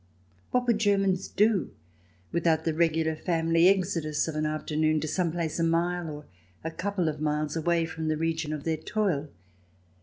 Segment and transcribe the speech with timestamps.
[0.49, 1.73] What would Germans do
[2.31, 6.25] with out the regular family exodus of an afternoon to some place a mile, or
[6.63, 9.29] a couple of miles, away from the region of their toil